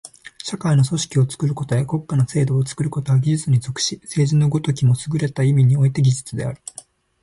[0.41, 6.61] 社会の組織を作ることや国家の制度を作ることは技術に属し、政治の如きもすぐれた意味において技術である。